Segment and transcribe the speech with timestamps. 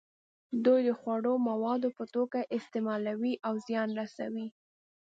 [0.65, 4.47] دوی د خوړو موادو په توګه یې استعمالوي او زیان رسوي.